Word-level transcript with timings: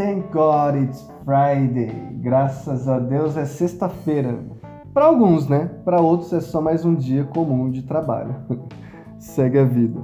thank 0.00 0.32
God 0.32 0.82
it's 0.82 1.06
Friday. 1.26 1.92
Graças 2.22 2.88
a 2.88 2.98
Deus 2.98 3.36
é 3.36 3.44
sexta-feira. 3.44 4.38
Para 4.94 5.04
alguns, 5.04 5.46
né? 5.46 5.70
Para 5.84 6.00
outros 6.00 6.32
é 6.32 6.40
só 6.40 6.58
mais 6.58 6.86
um 6.86 6.94
dia 6.94 7.24
comum 7.24 7.70
de 7.70 7.82
trabalho. 7.82 8.34
Segue 9.20 9.58
a 9.58 9.64
vida. 9.64 10.00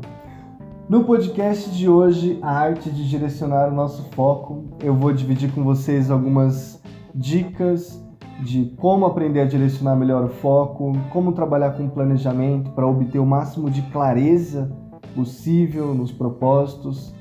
No 0.86 1.04
podcast 1.04 1.70
de 1.70 1.88
hoje, 1.88 2.38
a 2.42 2.50
arte 2.50 2.90
de 2.90 3.08
direcionar 3.08 3.70
o 3.70 3.74
nosso 3.74 4.02
foco, 4.10 4.66
eu 4.82 4.94
vou 4.94 5.14
dividir 5.14 5.50
com 5.54 5.64
vocês 5.64 6.10
algumas 6.10 6.78
dicas 7.14 7.98
de 8.42 8.76
como 8.76 9.06
aprender 9.06 9.40
a 9.40 9.46
direcionar 9.46 9.96
melhor 9.96 10.24
o 10.24 10.28
foco, 10.28 10.92
como 11.10 11.32
trabalhar 11.32 11.70
com 11.70 11.88
planejamento 11.88 12.70
para 12.72 12.86
obter 12.86 13.18
o 13.18 13.24
máximo 13.24 13.70
de 13.70 13.80
clareza 13.90 14.70
possível 15.14 15.94
nos 15.94 16.12
propósitos, 16.12 17.15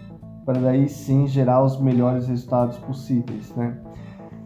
para 0.46 0.60
daí 0.60 0.88
sim 0.88 1.28
gerar 1.28 1.64
os 1.64 1.80
melhores 1.80 2.28
resultados 2.28 2.78
possíveis, 2.78 3.54
né? 3.56 3.78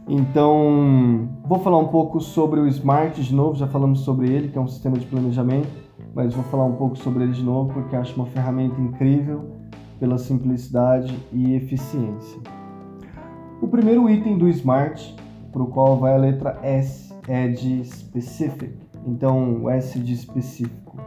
Então, 0.08 1.30
vou 1.46 1.60
falar 1.60 1.78
um 1.78 1.90
pouco 1.90 2.20
sobre 2.20 2.60
o 2.60 2.68
Smart 2.68 3.22
de 3.22 3.36
novo, 3.36 3.56
já 3.56 3.68
falamos 3.68 4.00
sobre 4.00 4.28
ele, 4.28 4.48
que 4.48 4.58
é 4.58 4.62
um 4.62 4.68
sistema 4.68 4.98
de 4.98 5.06
planejamento, 5.06 5.70
mas 6.16 6.34
vou 6.34 6.44
falar 6.46 6.66
um 6.66 6.76
pouco 6.76 6.98
sobre 6.98 7.24
ele 7.24 7.34
de 7.34 7.44
novo 7.44 7.72
porque 7.74 7.96
acho 7.96 8.16
uma 8.16 8.26
ferramenta 8.26 8.82
incrível 8.82 9.52
pela 10.00 10.18
simplicidade 10.18 11.14
e 11.32 11.54
eficiência. 11.54 12.40
O 13.62 13.68
primeiro 13.68 14.10
item 14.10 14.38
do 14.38 14.48
Smart 14.48 15.16
para 15.52 15.64
o 15.64 15.68
qual 15.68 15.98
vai 15.98 16.14
a 16.14 16.18
letra 16.18 16.60
S, 16.62 17.14
é 17.28 17.48
de 17.48 17.84
specific. 17.84 18.74
Então, 19.06 19.64
o 19.64 19.70
S 19.70 20.00
de 20.00 20.14
específico. 20.14 20.98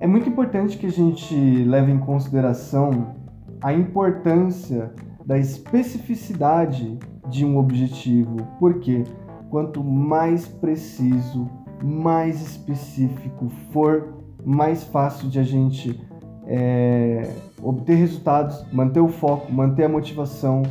É 0.00 0.06
muito 0.06 0.28
importante 0.28 0.76
que 0.76 0.86
a 0.86 0.90
gente 0.90 1.34
leve 1.64 1.90
em 1.90 1.98
consideração 1.98 3.16
a 3.60 3.72
importância 3.72 4.92
da 5.24 5.38
especificidade 5.38 6.98
de 7.28 7.44
um 7.44 7.58
objetivo, 7.58 8.36
porque 8.58 9.04
quanto 9.50 9.82
mais 9.82 10.46
preciso, 10.46 11.48
mais 11.82 12.40
específico 12.40 13.48
for, 13.72 14.14
mais 14.44 14.84
fácil 14.84 15.28
de 15.28 15.38
a 15.38 15.42
gente 15.42 16.00
é, 16.46 17.30
obter 17.62 17.94
resultados, 17.94 18.64
manter 18.72 19.00
o 19.00 19.08
foco, 19.08 19.52
manter 19.52 19.84
a 19.84 19.88
motivação 19.88 20.62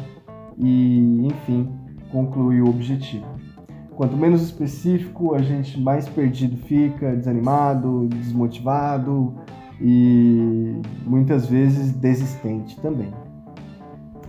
e, 0.58 1.28
enfim, 1.28 1.70
concluir 2.12 2.62
o 2.62 2.70
objetivo. 2.70 3.26
Quanto 3.96 4.16
menos 4.16 4.42
específico, 4.42 5.34
a 5.34 5.40
gente 5.40 5.80
mais 5.80 6.08
perdido 6.08 6.58
fica, 6.58 7.16
desanimado, 7.16 8.08
desmotivado 8.08 9.36
e 9.82 10.82
muitas 11.06 11.46
vezes 11.48 11.92
desistente 11.92 12.80
também. 12.82 13.14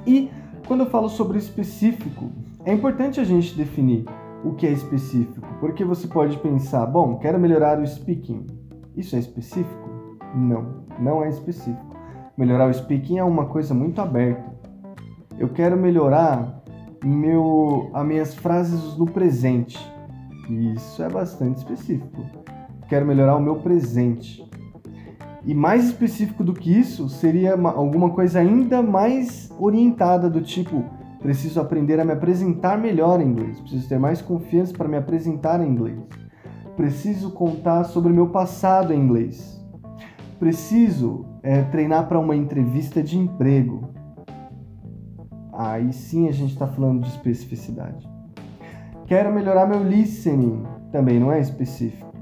E 0.07 0.31
quando 0.67 0.81
eu 0.81 0.91
falo 0.91 1.09
sobre 1.09 1.39
específico, 1.39 2.31
é 2.65 2.73
importante 2.73 3.21
a 3.21 3.25
gente 3.25 3.57
definir 3.57 4.05
o 4.45 4.53
que 4.53 4.67
é 4.67 4.71
específico, 4.71 5.47
porque 5.61 5.85
você 5.85 6.07
pode 6.07 6.37
pensar, 6.39 6.87
bom, 6.87 7.19
quero 7.19 7.39
melhorar 7.39 7.81
o 7.81 7.87
speaking. 7.87 8.47
Isso 8.97 9.17
é 9.17 9.19
específico? 9.19 9.89
Não, 10.35 10.85
não 10.99 11.25
é 11.25 11.29
específico. 11.29 11.97
Melhorar 12.37 12.69
o 12.69 12.75
speaking 12.75 13.19
é 13.19 13.25
uma 13.25 13.47
coisa 13.47 13.75
muito 13.75 14.01
aberta. 14.01 14.57
Eu 15.39 15.49
quero 15.49 15.77
melhorar 15.77 16.63
meu, 17.05 17.91
as 17.93 18.07
minhas 18.07 18.35
frases 18.35 18.97
no 18.97 19.07
presente. 19.07 19.79
Isso 20.49 21.03
é 21.03 21.09
bastante 21.09 21.59
específico. 21.59 22.23
Quero 22.89 23.07
melhorar 23.07 23.37
o 23.37 23.41
meu 23.41 23.57
presente. 23.57 24.49
E 25.49 25.55
mais 25.55 25.87
específico 25.87 26.45
do 26.45 26.53
que 26.53 26.71
isso, 26.71 27.09
seria 27.09 27.55
alguma 27.55 28.11
coisa 28.11 28.39
ainda 28.39 28.83
mais 28.83 29.51
orientada 29.59 30.29
do 30.29 30.43
tipo: 30.43 30.85
preciso 31.21 31.59
aprender 31.59 31.99
a 31.99 32.05
me 32.05 32.13
apresentar 32.13 32.77
melhor 32.77 33.19
em 33.19 33.31
inglês, 33.31 33.59
preciso 33.59 33.89
ter 33.89 33.99
mais 33.99 34.21
confiança 34.21 34.75
para 34.75 34.87
me 34.87 34.99
apresentar 34.99 35.59
em 35.63 35.71
inglês, 35.71 35.99
preciso 36.77 37.31
contar 37.31 37.85
sobre 37.85 38.13
meu 38.13 38.29
passado 38.29 38.93
em 38.93 39.01
inglês, 39.01 39.59
preciso 40.39 41.25
é, 41.43 41.63
treinar 41.63 42.07
para 42.09 42.21
uma 42.21 42.37
entrevista 42.37 43.03
de 43.03 43.17
emprego, 43.17 43.89
aí 45.55 45.95
sim 45.95 46.29
a 46.29 46.33
gente 46.33 46.53
está 46.53 46.67
falando 46.67 47.01
de 47.01 47.09
especificidade. 47.09 48.07
Quero 49.07 49.33
melhorar 49.33 49.67
meu 49.67 49.83
listening, 49.83 50.63
também 50.93 51.19
não 51.19 51.33
é 51.33 51.41
específico. 51.41 52.13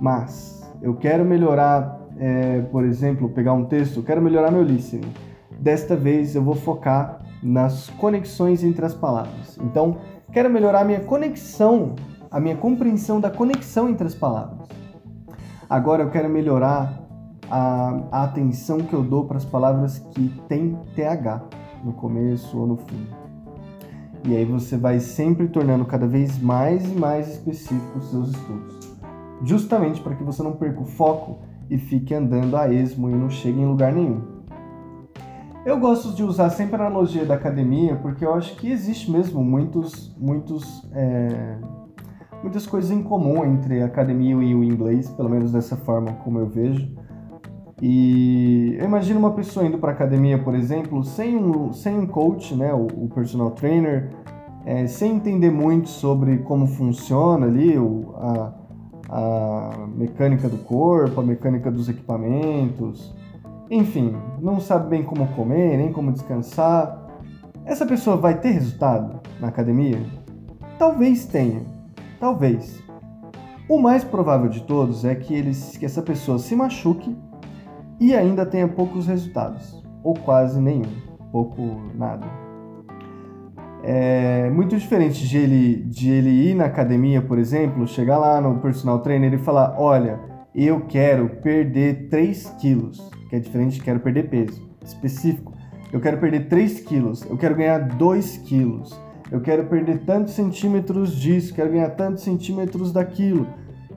Mas 0.00 0.66
eu 0.80 0.94
quero 0.94 1.24
melhorar, 1.24 2.00
é, 2.24 2.60
por 2.70 2.84
exemplo, 2.84 3.28
pegar 3.30 3.52
um 3.52 3.64
texto, 3.64 4.00
quero 4.00 4.22
melhorar 4.22 4.52
meu 4.52 4.62
listening. 4.62 5.12
Desta 5.58 5.96
vez 5.96 6.36
eu 6.36 6.42
vou 6.42 6.54
focar 6.54 7.20
nas 7.42 7.90
conexões 7.90 8.62
entre 8.62 8.86
as 8.86 8.94
palavras. 8.94 9.58
Então, 9.60 9.96
quero 10.30 10.48
melhorar 10.48 10.82
a 10.82 10.84
minha 10.84 11.00
conexão, 11.00 11.96
a 12.30 12.38
minha 12.38 12.56
compreensão 12.56 13.20
da 13.20 13.28
conexão 13.28 13.88
entre 13.88 14.06
as 14.06 14.14
palavras. 14.14 14.68
Agora 15.68 16.04
eu 16.04 16.10
quero 16.10 16.28
melhorar 16.28 16.96
a, 17.50 18.04
a 18.12 18.22
atenção 18.22 18.78
que 18.78 18.94
eu 18.94 19.02
dou 19.02 19.24
para 19.24 19.38
as 19.38 19.44
palavras 19.44 19.98
que 19.98 20.28
têm 20.48 20.78
TH 20.94 21.42
no 21.82 21.92
começo 21.92 22.56
ou 22.56 22.68
no 22.68 22.76
fim. 22.76 23.04
E 24.28 24.36
aí 24.36 24.44
você 24.44 24.76
vai 24.76 25.00
sempre 25.00 25.48
tornando 25.48 25.84
cada 25.84 26.06
vez 26.06 26.40
mais 26.40 26.84
e 26.84 26.94
mais 26.94 27.28
específico 27.28 27.98
os 27.98 28.10
seus 28.10 28.28
estudos. 28.28 28.92
Justamente 29.42 30.00
para 30.00 30.14
que 30.14 30.22
você 30.22 30.40
não 30.40 30.52
perca 30.52 30.82
o 30.82 30.84
foco 30.84 31.50
e 31.72 31.78
fique 31.78 32.14
andando 32.14 32.54
a 32.54 32.70
esmo 32.70 33.08
e 33.08 33.14
não 33.14 33.30
chegue 33.30 33.58
em 33.58 33.66
lugar 33.66 33.92
nenhum. 33.92 34.20
Eu 35.64 35.78
gosto 35.78 36.14
de 36.14 36.22
usar 36.22 36.50
sempre 36.50 36.76
a 36.76 36.86
analogia 36.86 37.24
da 37.24 37.34
academia 37.34 37.96
porque 37.96 38.24
eu 38.24 38.34
acho 38.34 38.56
que 38.56 38.70
existe 38.70 39.10
mesmo 39.10 39.42
muitos, 39.42 40.14
muitos, 40.18 40.86
é, 40.92 41.56
muitas 42.42 42.66
coisas 42.66 42.90
em 42.90 43.02
comum 43.02 43.44
entre 43.44 43.80
a 43.80 43.86
academia 43.86 44.34
e 44.34 44.54
o 44.54 44.62
inglês, 44.62 45.08
pelo 45.10 45.30
menos 45.30 45.50
dessa 45.50 45.76
forma 45.76 46.12
como 46.24 46.38
eu 46.40 46.46
vejo. 46.46 46.90
E 47.80 48.76
eu 48.78 48.84
imagino 48.84 49.18
uma 49.18 49.32
pessoa 49.32 49.64
indo 49.64 49.78
para 49.78 49.92
academia, 49.92 50.38
por 50.38 50.54
exemplo, 50.54 51.02
sem 51.02 51.36
um, 51.36 51.72
sem 51.72 51.96
um 51.96 52.06
coach, 52.06 52.54
né, 52.54 52.72
o, 52.74 52.86
o 52.86 53.08
personal 53.08 53.52
trainer, 53.52 54.10
é, 54.64 54.86
sem 54.86 55.16
entender 55.16 55.50
muito 55.50 55.88
sobre 55.88 56.38
como 56.38 56.66
funciona 56.66 57.46
ali 57.46 57.78
o, 57.78 58.14
a, 58.16 58.61
a 59.14 59.86
mecânica 59.94 60.48
do 60.48 60.56
corpo, 60.56 61.20
a 61.20 61.22
mecânica 61.22 61.70
dos 61.70 61.86
equipamentos, 61.86 63.14
enfim, 63.70 64.16
não 64.40 64.58
sabe 64.58 64.88
bem 64.88 65.02
como 65.02 65.26
comer, 65.28 65.76
nem 65.76 65.92
como 65.92 66.10
descansar. 66.10 67.10
Essa 67.66 67.84
pessoa 67.84 68.16
vai 68.16 68.40
ter 68.40 68.52
resultado 68.52 69.20
na 69.38 69.48
academia? 69.48 70.00
Talvez 70.78 71.26
tenha, 71.26 71.60
talvez. 72.18 72.82
O 73.68 73.78
mais 73.78 74.02
provável 74.02 74.48
de 74.48 74.62
todos 74.62 75.04
é 75.04 75.14
que, 75.14 75.42
que 75.78 75.84
essa 75.84 76.00
pessoa 76.00 76.38
se 76.38 76.56
machuque 76.56 77.14
e 78.00 78.14
ainda 78.14 78.46
tenha 78.46 78.66
poucos 78.66 79.06
resultados, 79.06 79.84
ou 80.02 80.14
quase 80.14 80.58
nenhum, 80.58 80.90
pouco 81.30 81.82
nada. 81.94 82.26
É 83.84 84.31
muito 84.50 84.76
diferente 84.76 85.26
de 85.26 85.36
ele, 85.36 85.76
de 85.84 86.10
ele 86.10 86.30
ir 86.30 86.54
na 86.54 86.66
academia, 86.66 87.20
por 87.20 87.38
exemplo, 87.38 87.86
chegar 87.86 88.18
lá 88.18 88.40
no 88.40 88.58
personal 88.60 89.00
trainer 89.00 89.32
e 89.34 89.38
falar: 89.38 89.74
Olha, 89.78 90.20
eu 90.54 90.82
quero 90.82 91.28
perder 91.42 92.08
3 92.08 92.56
quilos, 92.60 92.98
que 93.28 93.36
é 93.36 93.38
diferente 93.38 93.74
de 93.74 93.82
quero 93.82 94.00
perder 94.00 94.28
peso, 94.28 94.62
específico. 94.84 95.52
Eu 95.92 96.00
quero 96.00 96.18
perder 96.18 96.48
3 96.48 96.80
quilos, 96.80 97.22
eu 97.28 97.36
quero 97.36 97.54
ganhar 97.54 97.78
2 97.78 98.38
quilos, 98.38 98.98
eu 99.30 99.40
quero 99.40 99.66
perder 99.66 100.04
tantos 100.04 100.34
centímetros 100.34 101.14
disso, 101.14 101.54
quero 101.54 101.70
ganhar 101.70 101.90
tantos 101.90 102.22
centímetros 102.22 102.92
daquilo. 102.92 103.46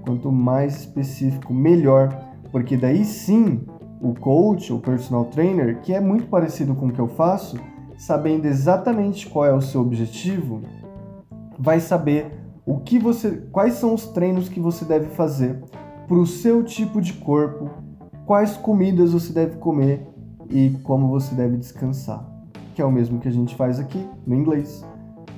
Quanto 0.01 0.31
mais 0.31 0.81
específico, 0.81 1.53
melhor, 1.53 2.09
porque 2.51 2.77
daí 2.77 3.03
sim 3.03 3.61
o 4.01 4.13
coach, 4.13 4.71
o 4.71 4.79
personal 4.79 5.25
trainer, 5.25 5.79
que 5.81 5.93
é 5.93 5.99
muito 5.99 6.27
parecido 6.27 6.75
com 6.75 6.87
o 6.87 6.91
que 6.91 6.99
eu 6.99 7.07
faço, 7.07 7.57
sabendo 7.97 8.45
exatamente 8.45 9.27
qual 9.27 9.45
é 9.45 9.53
o 9.53 9.61
seu 9.61 9.81
objetivo, 9.81 10.61
vai 11.57 11.79
saber 11.79 12.31
o 12.65 12.79
que 12.79 12.97
você, 12.99 13.43
quais 13.51 13.75
são 13.75 13.93
os 13.93 14.07
treinos 14.07 14.49
que 14.49 14.59
você 14.59 14.83
deve 14.83 15.07
fazer 15.09 15.61
para 16.07 16.17
o 16.17 16.25
seu 16.25 16.63
tipo 16.63 17.01
de 17.01 17.13
corpo, 17.13 17.69
quais 18.25 18.57
comidas 18.57 19.13
você 19.13 19.31
deve 19.31 19.57
comer 19.57 20.07
e 20.49 20.71
como 20.83 21.07
você 21.07 21.33
deve 21.35 21.57
descansar, 21.57 22.25
que 22.73 22.81
é 22.81 22.85
o 22.85 22.91
mesmo 22.91 23.19
que 23.19 23.27
a 23.27 23.31
gente 23.31 23.55
faz 23.55 23.79
aqui 23.79 24.07
no 24.25 24.35
inglês, 24.35 24.85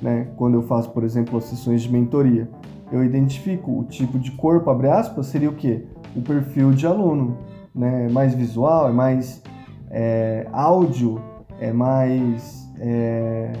né? 0.02 0.28
Quando 0.36 0.54
eu 0.54 0.62
faço, 0.62 0.90
por 0.90 1.04
exemplo, 1.04 1.38
as 1.38 1.44
sessões 1.44 1.82
de 1.82 1.92
mentoria, 1.92 2.48
eu 2.90 3.04
identifico 3.04 3.78
o 3.78 3.84
tipo 3.84 4.18
de 4.18 4.32
corpo, 4.32 4.70
abre 4.70 4.88
aspas, 4.88 5.26
seria 5.26 5.50
o 5.50 5.54
que? 5.54 5.86
O 6.16 6.22
perfil 6.22 6.72
de 6.72 6.86
aluno 6.86 7.36
né, 7.74 8.06
é 8.06 8.08
mais 8.08 8.34
visual, 8.34 8.88
é 8.88 8.92
mais 8.92 9.42
é, 9.90 10.46
áudio, 10.52 11.20
é 11.60 11.72
mais 11.72 12.70
é, 12.78 13.52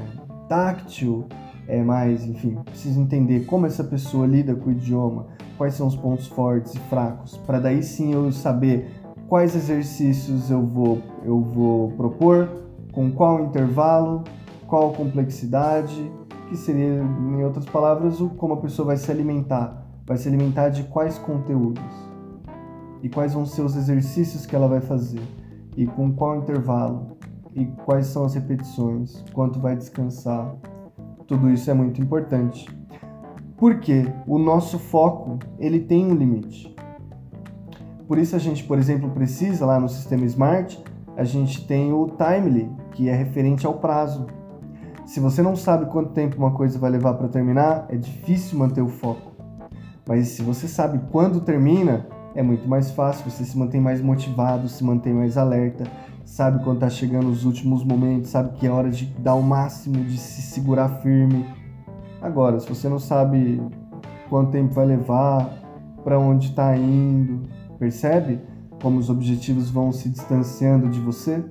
táctil, 0.48 1.26
é 1.66 1.82
mais, 1.82 2.24
enfim, 2.24 2.56
preciso 2.64 3.00
entender 3.00 3.44
como 3.44 3.66
essa 3.66 3.84
pessoa 3.84 4.26
lida 4.26 4.54
com 4.54 4.70
o 4.70 4.72
idioma, 4.72 5.26
quais 5.56 5.74
são 5.74 5.86
os 5.86 5.96
pontos 5.96 6.26
fortes 6.26 6.74
e 6.74 6.78
fracos, 6.80 7.36
para 7.38 7.58
daí 7.58 7.82
sim 7.82 8.12
eu 8.12 8.32
saber 8.32 8.90
quais 9.28 9.54
exercícios 9.54 10.50
eu 10.50 10.64
vou, 10.64 11.02
eu 11.24 11.40
vou 11.40 11.90
propor, 11.92 12.48
com 12.92 13.10
qual 13.10 13.44
intervalo 13.44 14.24
qual 14.68 14.92
complexidade, 14.92 16.12
que 16.48 16.56
seria, 16.56 17.02
em 17.02 17.42
outras 17.42 17.64
palavras, 17.64 18.18
como 18.36 18.54
a 18.54 18.56
pessoa 18.58 18.86
vai 18.86 18.96
se 18.98 19.10
alimentar. 19.10 19.86
Vai 20.06 20.16
se 20.16 20.28
alimentar 20.28 20.68
de 20.68 20.84
quais 20.84 21.18
conteúdos 21.18 21.82
e 23.02 23.08
quais 23.08 23.32
vão 23.32 23.44
ser 23.46 23.62
os 23.62 23.76
exercícios 23.76 24.46
que 24.46 24.54
ela 24.54 24.68
vai 24.68 24.80
fazer 24.80 25.22
e 25.76 25.86
com 25.86 26.12
qual 26.12 26.36
intervalo 26.36 27.17
e 27.54 27.66
quais 27.84 28.06
são 28.06 28.24
as 28.24 28.34
repetições, 28.34 29.24
quanto 29.32 29.60
vai 29.60 29.76
descansar. 29.76 30.54
Tudo 31.26 31.50
isso 31.50 31.70
é 31.70 31.74
muito 31.74 32.00
importante. 32.00 32.68
Porque 33.56 34.06
o 34.26 34.38
nosso 34.38 34.78
foco, 34.78 35.38
ele 35.58 35.80
tem 35.80 36.06
um 36.06 36.14
limite. 36.14 36.74
Por 38.06 38.16
isso 38.18 38.34
a 38.34 38.38
gente, 38.38 38.64
por 38.64 38.78
exemplo, 38.78 39.10
precisa 39.10 39.66
lá 39.66 39.78
no 39.78 39.88
sistema 39.88 40.24
Smart, 40.24 40.82
a 41.16 41.24
gente 41.24 41.66
tem 41.66 41.92
o 41.92 42.06
Timely, 42.06 42.70
que 42.92 43.08
é 43.08 43.14
referente 43.14 43.66
ao 43.66 43.74
prazo. 43.74 44.26
Se 45.04 45.20
você 45.20 45.42
não 45.42 45.56
sabe 45.56 45.86
quanto 45.86 46.10
tempo 46.10 46.36
uma 46.38 46.52
coisa 46.52 46.78
vai 46.78 46.90
levar 46.90 47.14
para 47.14 47.28
terminar, 47.28 47.86
é 47.88 47.96
difícil 47.96 48.58
manter 48.58 48.82
o 48.82 48.88
foco. 48.88 49.32
Mas 50.06 50.28
se 50.28 50.42
você 50.42 50.68
sabe 50.68 51.00
quando 51.10 51.40
termina, 51.40 52.06
é 52.34 52.42
muito 52.42 52.68
mais 52.68 52.90
fácil, 52.92 53.28
você 53.28 53.44
se 53.44 53.58
mantém 53.58 53.80
mais 53.80 54.00
motivado, 54.00 54.68
se 54.68 54.84
mantém 54.84 55.12
mais 55.12 55.36
alerta, 55.36 55.84
sabe 56.28 56.62
quando 56.62 56.76
está 56.76 56.90
chegando 56.90 57.28
os 57.30 57.44
últimos 57.44 57.82
momentos, 57.82 58.30
sabe 58.30 58.52
que 58.58 58.66
é 58.66 58.70
hora 58.70 58.90
de 58.90 59.06
dar 59.18 59.34
o 59.34 59.42
máximo, 59.42 60.04
de 60.04 60.18
se 60.18 60.42
segurar 60.42 61.00
firme. 61.00 61.46
Agora, 62.20 62.60
se 62.60 62.68
você 62.68 62.86
não 62.88 62.98
sabe 62.98 63.60
quanto 64.28 64.52
tempo 64.52 64.74
vai 64.74 64.84
levar, 64.84 65.50
para 66.04 66.18
onde 66.18 66.48
está 66.48 66.76
indo, 66.76 67.48
percebe 67.78 68.40
como 68.80 68.98
os 68.98 69.08
objetivos 69.08 69.70
vão 69.70 69.90
se 69.90 70.08
distanciando 70.10 70.88
de 70.88 71.00
você? 71.00 71.42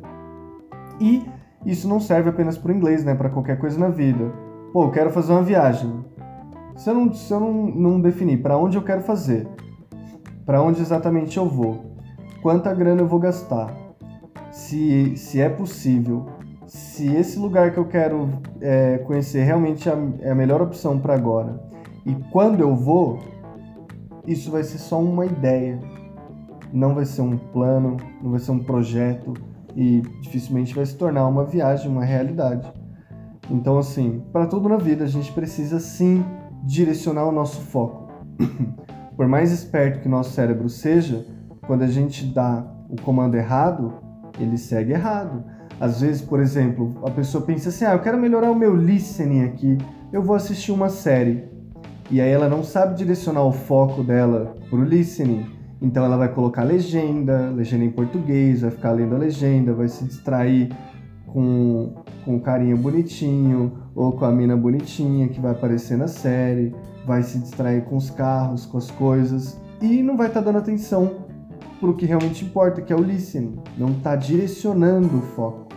E 1.02 1.26
isso 1.66 1.88
não 1.88 2.00
serve 2.00 2.30
apenas 2.30 2.58
para 2.58 2.72
o 2.72 2.76
inglês, 2.76 3.04
né? 3.04 3.16
Para 3.16 3.30
qualquer 3.30 3.58
coisa 3.58 3.80
na 3.80 3.90
vida. 3.90 4.32
Pô, 4.72 4.84
eu 4.84 4.92
quero 4.92 5.10
fazer 5.10 5.34
uma 5.34 5.42
viagem. 5.42 6.06
Se 6.76 6.90
eu 6.90 6.94
não, 6.94 7.14
se 7.14 7.34
eu 7.34 7.40
não, 7.40 7.54
não 7.66 8.00
definir 8.00 8.44
para 8.44 8.56
onde 8.56 8.78
eu 8.78 8.84
quero 8.84 9.02
fazer, 9.02 9.48
para 10.46 10.62
onde 10.62 10.82
exatamente 10.82 11.36
eu 11.36 11.50
vou, 11.50 11.96
quanta 12.44 12.74
grana 12.74 13.02
eu 13.02 13.08
vou 13.08 13.20
gastar, 13.20 13.87
se, 14.58 15.16
se 15.16 15.40
é 15.40 15.48
possível, 15.48 16.26
se 16.66 17.08
esse 17.16 17.38
lugar 17.38 17.72
que 17.72 17.78
eu 17.78 17.86
quero 17.86 18.28
é, 18.60 18.98
conhecer 18.98 19.44
realmente 19.44 19.88
é 19.88 20.32
a 20.32 20.36
melhor 20.36 20.62
opção 20.64 21.00
para 21.00 21.14
agora 21.14 21.62
e 22.04 22.16
quando 22.32 22.62
eu 22.62 22.76
vou, 22.76 23.20
isso 24.26 24.50
vai 24.50 24.64
ser 24.64 24.80
só 24.80 25.00
uma 25.00 25.28
ideia, 25.28 25.80
não 26.74 26.96
vai 26.96 27.06
ser 27.06 27.22
um 27.22 27.38
plano, 27.38 27.98
não 28.22 28.32
vai 28.32 28.40
ser 28.40 28.52
um 28.52 28.60
projeto 28.60 29.36
e 29.76 30.02
dificilmente 30.22 30.74
vai 30.74 30.86
se 30.86 30.96
tornar 30.96 31.28
uma 31.28 31.46
viagem, 31.46 31.92
uma 31.92 32.04
realidade. 32.04 32.68
Então, 33.52 33.78
assim, 33.78 34.24
para 34.34 34.48
tudo 34.48 34.68
na 34.68 34.78
vida 34.78 35.04
a 35.04 35.08
gente 35.08 35.32
precisa 35.34 35.80
sim 35.80 36.26
direcionar 36.64 37.26
o 37.26 37.32
nosso 37.32 37.62
foco. 37.62 38.08
Por 39.16 39.28
mais 39.28 39.52
esperto 39.52 40.02
que 40.02 40.10
nosso 40.10 40.32
cérebro 40.32 40.68
seja, 40.68 41.26
quando 41.68 41.84
a 41.84 41.88
gente 41.88 42.26
dá 42.26 42.66
o 42.90 43.00
comando 43.00 43.36
errado, 43.36 44.07
ele 44.40 44.58
segue 44.58 44.94
errado. 44.94 45.44
Às 45.80 46.02
vezes, 46.02 46.22
por 46.22 46.40
exemplo, 46.40 47.00
a 47.06 47.12
pessoa 47.12 47.44
pensa 47.44 47.70
assim: 47.70 47.86
ah, 47.86 47.94
eu 47.94 48.00
quero 48.00 48.18
melhorar 48.18 48.52
o 48.52 48.56
meu 48.56 48.76
listening 48.76 49.44
aqui, 49.44 49.78
eu 50.12 50.22
vou 50.22 50.36
assistir 50.36 50.72
uma 50.72 50.90
série. 50.90 51.46
E 52.10 52.22
aí 52.22 52.30
ela 52.30 52.48
não 52.48 52.64
sabe 52.64 52.96
direcionar 52.96 53.44
o 53.44 53.52
foco 53.52 54.02
dela 54.02 54.56
para 54.70 54.80
o 54.80 54.84
listening. 54.84 55.46
Então 55.82 56.04
ela 56.04 56.18
vai 56.18 56.34
colocar 56.34 56.64
legenda, 56.64 57.52
legenda 57.52 57.84
em 57.84 57.92
português, 57.92 58.62
vai 58.62 58.72
ficar 58.72 58.92
lendo 58.92 59.16
a 59.16 59.18
legenda, 59.20 59.74
vai 59.74 59.88
se 59.88 60.06
distrair 60.06 60.70
com, 61.28 61.94
com 62.26 62.38
o 62.38 62.40
carinha 62.40 62.76
bonitinho 62.76 63.74
ou 63.94 64.14
com 64.14 64.26
a 64.26 64.32
mina 64.32 64.56
bonitinha 64.56 65.28
que 65.28 65.40
vai 65.40 65.52
aparecer 65.52 65.98
na 65.98 66.08
série, 66.08 66.74
vai 67.06 67.22
se 67.22 67.38
distrair 67.38 67.84
com 67.84 67.98
os 67.98 68.10
carros, 68.10 68.66
com 68.66 68.78
as 68.78 68.90
coisas 68.90 69.60
e 69.82 70.02
não 70.02 70.18
vai 70.18 70.28
estar 70.28 70.42
tá 70.42 70.46
dando 70.46 70.58
atenção 70.58 71.27
para 71.80 71.90
o 71.90 71.94
que 71.94 72.06
realmente 72.06 72.46
importa, 72.46 72.82
que 72.82 72.92
é 72.92 72.96
o 72.96 73.02
listening. 73.02 73.58
Não 73.78 73.90
está 73.92 74.16
direcionando 74.16 75.18
o 75.18 75.22
foco. 75.22 75.68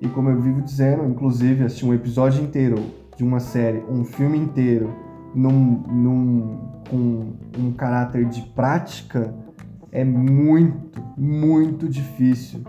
E 0.00 0.08
como 0.08 0.28
eu 0.28 0.40
vivo 0.40 0.60
dizendo, 0.60 1.04
inclusive 1.06 1.64
assistir 1.64 1.86
um 1.86 1.94
episódio 1.94 2.42
inteiro 2.42 2.76
de 3.16 3.24
uma 3.24 3.40
série, 3.40 3.82
um 3.88 4.04
filme 4.04 4.36
inteiro, 4.36 4.92
num, 5.34 5.82
num, 5.88 6.58
com 6.90 7.32
um 7.58 7.72
caráter 7.72 8.26
de 8.26 8.42
prática, 8.42 9.34
é 9.90 10.04
muito, 10.04 11.02
muito 11.16 11.88
difícil. 11.88 12.62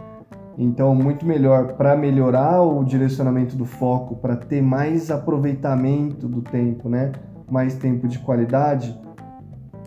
Então, 0.57 0.95
muito 0.95 1.25
melhor 1.25 1.73
para 1.73 1.95
melhorar 1.97 2.61
o 2.61 2.83
direcionamento 2.83 3.57
do 3.57 3.65
foco, 3.65 4.15
para 4.15 4.37
ter 4.37 4.61
mais 4.61 5.11
aproveitamento 5.11 6.27
do 6.27 6.41
tempo, 6.41 6.87
né? 6.87 7.11
Mais 7.49 7.75
tempo 7.75 8.07
de 8.07 8.19
qualidade, 8.19 8.97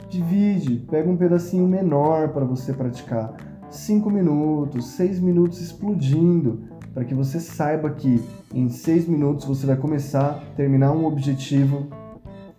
divide, 0.08 0.76
pega 0.90 1.08
um 1.08 1.16
pedacinho 1.16 1.66
menor 1.66 2.28
para 2.31 2.44
você 2.44 2.72
praticar. 2.72 3.34
5 3.70 4.10
minutos, 4.10 4.87
6 4.93 5.20
minutos 5.20 5.60
explodindo, 5.60 6.62
para 6.94 7.05
que 7.05 7.14
você 7.14 7.38
saiba 7.38 7.90
que 7.90 8.22
em 8.55 8.69
6 8.69 9.06
minutos 9.06 9.44
você 9.44 9.66
vai 9.66 9.76
começar 9.76 10.43
terminar 10.56 10.93
um 10.93 11.05
objetivo, 11.05 11.87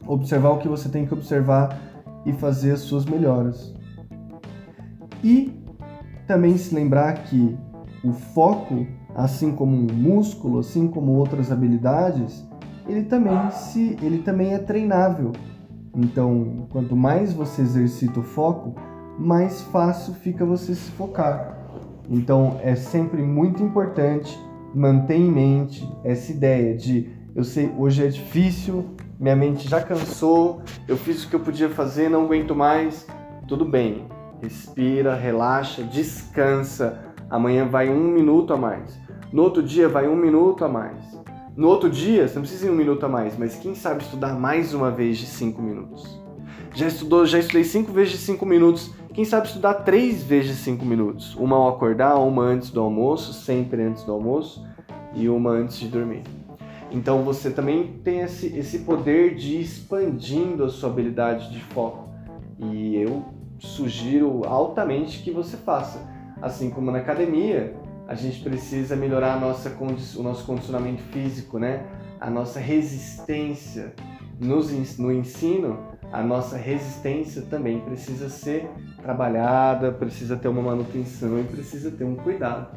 observar 0.06 0.52
o 0.52 0.60
que 0.60 0.68
você 0.68 0.88
tem 0.88 1.06
que 1.06 1.14
observar 1.14 1.78
e 2.26 2.34
fazer 2.34 2.72
as 2.72 2.82
suas 2.82 3.06
melhoras. 3.06 3.74
E 5.24 5.52
também 6.28 6.58
se 6.58 6.74
lembrar 6.76 7.24
que 7.24 7.58
o 8.04 8.14
foco, 8.14 8.86
assim 9.16 9.52
como 9.52 9.76
um 9.76 9.88
músculo, 9.92 10.60
assim 10.60 10.88
como 10.88 11.14
outras 11.14 11.52
habilidades, 11.52 12.48
ele 12.88 13.04
também 13.04 13.52
se 13.52 13.98
ele 14.02 14.20
também 14.20 14.54
é 14.54 14.60
treinável. 14.60 15.32
Então, 15.96 16.68
quanto 16.70 16.96
mais 16.96 17.34
você 17.34 17.62
exercita 17.62 18.20
o 18.20 18.24
foco, 18.24 18.76
mais 19.18 19.62
fácil 19.62 20.14
fica 20.14 20.46
você 20.46 20.76
se 20.76 20.92
focar. 20.92 21.58
Então, 22.10 22.60
é 22.64 22.76
sempre 22.76 23.22
muito 23.22 23.62
importante 23.64 24.40
manter 24.74 25.16
em 25.16 25.32
mente 25.32 25.88
essa 26.04 26.32
ideia 26.32 26.76
de 26.76 27.20
eu 27.36 27.44
sei, 27.44 27.72
hoje 27.78 28.04
é 28.04 28.08
difícil, 28.08 28.86
minha 29.20 29.36
mente 29.36 29.70
já 29.70 29.82
cansou, 29.82 30.62
eu 30.88 30.98
fiz 30.98 31.24
o 31.24 31.30
que 31.30 31.36
eu 31.36 31.40
podia 31.40 31.70
fazer, 31.70 32.10
não 32.10 32.26
aguento 32.26 32.56
mais. 32.56 33.08
Tudo 33.48 33.64
bem, 33.64 34.08
respira, 34.42 35.16
relaxa, 35.16 35.84
descansa. 35.84 37.00
Amanhã 37.30 37.66
vai 37.66 37.90
um 37.90 38.12
minuto 38.12 38.52
a 38.54 38.58
mais. 38.58 39.00
No 39.32 39.44
outro 39.44 39.62
dia 39.62 39.88
vai 39.88 40.08
um 40.08 40.16
minuto 40.16 40.66
a 40.66 40.68
mais. 40.68 41.20
No 41.56 41.68
outro 41.68 41.90
dia, 41.90 42.28
você 42.28 42.36
não 42.36 42.42
precisa 42.42 42.68
ir 42.68 42.70
um 42.70 42.76
minuto 42.76 43.06
a 43.06 43.10
mais, 43.10 43.38
mas 43.38 43.56
quem 43.56 43.76
sabe 43.76 44.04
estudar 44.04 44.34
mais 44.40 44.74
uma 44.74 44.92
vez 44.92 45.18
de 45.18 45.26
cinco 45.26 45.62
minutos? 45.62 46.20
Já 46.74 46.88
estudou, 46.88 47.26
já 47.26 47.40
estudei 47.40 47.64
cinco 47.64 47.92
vezes 47.92 48.14
de 48.14 48.18
cinco 48.20 48.46
minutos. 48.46 48.92
Quem 49.14 49.26
sabe 49.26 49.48
estudar 49.48 49.74
três 49.74 50.24
vezes 50.24 50.52
de 50.52 50.64
cinco 50.64 50.86
minutos? 50.86 51.36
Uma 51.36 51.58
ao 51.58 51.70
acordar, 51.70 52.16
uma 52.20 52.44
antes 52.44 52.70
do 52.70 52.80
almoço, 52.80 53.34
sempre 53.34 53.82
antes 53.82 54.04
do 54.04 54.12
almoço, 54.12 54.66
e 55.14 55.28
uma 55.28 55.50
antes 55.50 55.78
de 55.80 55.88
dormir. 55.88 56.24
Então 56.92 57.24
você 57.24 57.52
também 57.52 58.00
tem 58.04 58.20
esse, 58.22 58.48
esse 58.58 58.80
poder 58.80 59.36
de 59.36 59.58
ir 59.58 59.62
expandindo 59.62 60.64
a 60.64 60.70
sua 60.70 60.90
habilidade 60.90 61.52
de 61.52 61.60
foco. 61.60 62.10
E 62.60 62.96
eu 62.96 63.26
sugiro 63.60 64.42
altamente 64.46 65.22
que 65.22 65.32
você 65.32 65.58
faça. 65.58 66.00
Assim 66.42 66.70
como 66.70 66.90
na 66.90 67.00
academia, 67.00 67.76
a 68.10 68.16
gente 68.16 68.42
precisa 68.42 68.96
melhorar 68.96 69.36
a 69.36 69.40
nossa, 69.40 69.72
o 70.18 70.24
nosso 70.24 70.44
condicionamento 70.44 71.04
físico, 71.04 71.60
né? 71.60 71.86
A 72.20 72.28
nossa 72.28 72.60
resistência 72.60 73.94
nos, 74.40 74.98
no 74.98 75.14
ensino, 75.14 75.78
a 76.12 76.24
nossa 76.24 76.58
resistência 76.58 77.44
também 77.44 77.80
precisa 77.82 78.28
ser 78.28 78.68
trabalhada, 79.00 79.92
precisa 79.92 80.36
ter 80.36 80.48
uma 80.48 80.64
manutenção 80.64 81.40
e 81.40 81.44
precisa 81.44 81.92
ter 81.92 82.04
um 82.04 82.16
cuidado. 82.16 82.76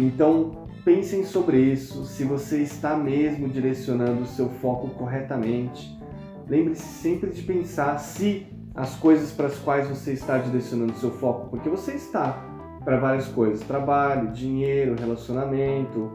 Então, 0.00 0.68
pensem 0.84 1.24
sobre 1.24 1.58
isso, 1.58 2.04
se 2.04 2.22
você 2.22 2.62
está 2.62 2.96
mesmo 2.96 3.48
direcionando 3.48 4.22
o 4.22 4.26
seu 4.26 4.48
foco 4.48 4.88
corretamente. 4.90 5.98
Lembre-se 6.46 7.02
sempre 7.02 7.30
de 7.30 7.42
pensar 7.42 7.98
se 7.98 8.46
as 8.72 8.94
coisas 8.94 9.32
para 9.32 9.46
as 9.46 9.58
quais 9.58 9.88
você 9.88 10.12
está 10.12 10.38
direcionando 10.38 10.92
o 10.92 10.96
seu 10.96 11.10
foco, 11.10 11.48
porque 11.50 11.68
você 11.68 11.94
está, 11.94 12.53
para 12.84 12.98
várias 12.98 13.26
coisas: 13.28 13.66
trabalho, 13.66 14.30
dinheiro, 14.32 14.94
relacionamento, 14.98 16.10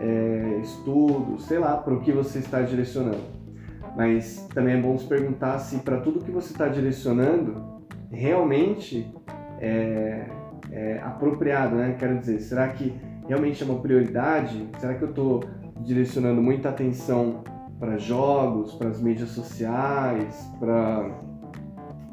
é, 0.00 0.60
estudo, 0.62 1.40
sei 1.40 1.58
lá, 1.58 1.76
para 1.76 1.94
o 1.94 2.00
que 2.00 2.12
você 2.12 2.38
está 2.38 2.62
direcionando. 2.62 3.42
Mas 3.96 4.46
também 4.54 4.78
é 4.78 4.80
bom 4.80 4.96
se 4.96 5.06
perguntar 5.06 5.58
se 5.58 5.78
para 5.78 6.00
tudo 6.00 6.24
que 6.24 6.30
você 6.30 6.52
está 6.52 6.68
direcionando 6.68 7.82
realmente 8.10 9.12
é, 9.60 10.26
é, 10.70 11.00
apropriado, 11.02 11.76
né? 11.76 11.96
Quero 11.98 12.18
dizer, 12.18 12.40
será 12.40 12.68
que 12.68 12.94
realmente 13.28 13.62
é 13.62 13.66
uma 13.66 13.80
prioridade? 13.80 14.66
Será 14.78 14.94
que 14.94 15.02
eu 15.02 15.10
estou 15.10 15.44
direcionando 15.80 16.40
muita 16.40 16.70
atenção 16.70 17.44
para 17.78 17.98
jogos, 17.98 18.74
para 18.74 18.88
as 18.88 19.00
mídias 19.00 19.30
sociais, 19.30 20.50
para 20.58 21.10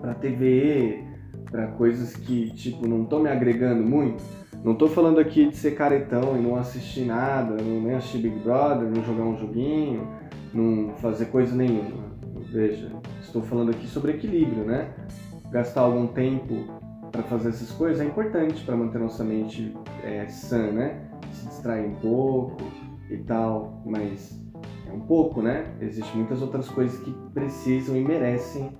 para 0.01 0.13
TV, 0.13 1.03
para 1.49 1.67
coisas 1.67 2.15
que 2.15 2.51
tipo 2.51 2.87
não 2.87 3.03
estão 3.03 3.19
me 3.19 3.29
agregando 3.29 3.83
muito, 3.83 4.23
Não 4.63 4.75
tô 4.75 4.87
falando 4.87 5.19
aqui 5.19 5.47
de 5.47 5.55
ser 5.55 5.71
caretão 5.71 6.37
e 6.37 6.41
não 6.41 6.57
assistir 6.57 7.05
nada, 7.05 7.55
não 7.61 7.81
nem 7.81 7.95
assistir 7.95 8.17
Big 8.17 8.39
Brother, 8.39 8.89
não 8.89 9.01
jogar 9.03 9.23
um 9.23 9.37
joguinho, 9.37 10.05
não 10.53 10.93
fazer 10.95 11.27
coisa 11.27 11.55
nenhuma. 11.55 12.09
Veja, 12.51 12.91
estou 13.21 13.41
falando 13.41 13.71
aqui 13.71 13.87
sobre 13.87 14.13
equilíbrio, 14.13 14.65
né? 14.65 14.89
Gastar 15.49 15.81
algum 15.81 16.07
tempo 16.07 16.65
para 17.09 17.23
fazer 17.23 17.49
essas 17.49 17.71
coisas 17.71 18.01
é 18.01 18.05
importante 18.05 18.63
para 18.65 18.75
manter 18.75 18.99
nossa 18.99 19.23
mente 19.23 19.73
é, 20.03 20.27
sã, 20.27 20.71
né? 20.71 21.09
Se 21.31 21.47
distrair 21.47 21.87
um 21.87 21.95
pouco 21.95 22.57
e 23.09 23.17
tal, 23.17 23.81
mas 23.85 24.37
é 24.87 24.91
um 24.91 24.99
pouco, 24.99 25.41
né? 25.41 25.73
Existem 25.79 26.17
muitas 26.17 26.41
outras 26.41 26.67
coisas 26.67 26.99
que 26.99 27.11
precisam 27.33 27.95
e 27.95 28.03
merecem 28.03 28.71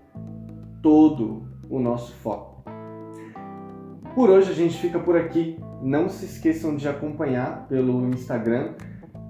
todo 0.82 1.44
o 1.70 1.80
nosso 1.80 2.14
foco. 2.16 2.49
Por 4.16 4.30
hoje 4.30 4.52
a 4.52 4.56
gente 4.56 4.78
fica 4.78 5.00
por 5.00 5.16
aqui. 5.16 5.58
Não 5.82 6.10
se 6.10 6.26
esqueçam 6.26 6.76
de 6.76 6.90
acompanhar 6.90 7.68
pelo 7.68 8.08
Instagram, 8.10 8.74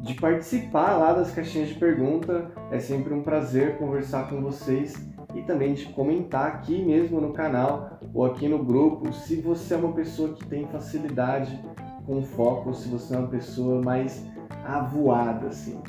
de 0.02 0.14
participar 0.16 0.98
lá 0.98 1.14
das 1.14 1.32
caixinhas 1.32 1.70
de 1.70 1.76
pergunta. 1.76 2.52
É 2.72 2.80
sempre 2.80 3.14
um 3.14 3.22
prazer 3.22 3.78
conversar 3.78 4.30
com 4.30 4.42
vocês 4.42 4.96
e 5.36 5.42
também 5.42 5.74
de 5.74 5.86
comentar 5.88 6.48
aqui 6.48 6.84
mesmo 6.84 7.22
no 7.22 7.34
canal 7.34 8.00
ou 8.14 8.26
aqui 8.26 8.48
no 8.48 8.64
grupo 8.64 9.14
se 9.14 9.36
você 9.42 9.76
é 9.76 9.78
uma 9.78 9.94
pessoa 9.94 10.34
que 10.34 10.48
tem 10.48 10.66
facilidade 10.68 11.60
com 12.06 12.24
foco, 12.24 12.74
se 12.74 12.90
você 12.90 13.16
é 13.16 13.20
uma 13.20 13.28
pessoa 13.28 13.82
mais 13.82 14.26
avoada 14.66 15.48
assim. 15.48 15.80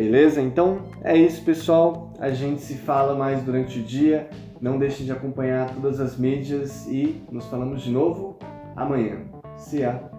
Beleza? 0.00 0.40
Então 0.40 0.78
é 1.04 1.14
isso, 1.14 1.44
pessoal. 1.44 2.10
A 2.18 2.30
gente 2.30 2.62
se 2.62 2.74
fala 2.74 3.14
mais 3.14 3.42
durante 3.42 3.78
o 3.78 3.82
dia. 3.82 4.30
Não 4.58 4.78
deixe 4.78 5.04
de 5.04 5.12
acompanhar 5.12 5.74
todas 5.74 6.00
as 6.00 6.16
mídias 6.16 6.86
e 6.86 7.22
nos 7.30 7.44
falamos 7.48 7.82
de 7.82 7.90
novo 7.90 8.38
amanhã. 8.74 9.18
See 9.58 9.80
ya! 9.80 10.09